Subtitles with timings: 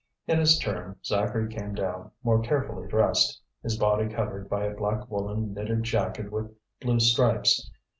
[0.25, 5.07] In his turn, Zacharie came down, more carefully dressed, his body covered by a black
[5.11, 7.69] woollen knitted jacket with blue stripes.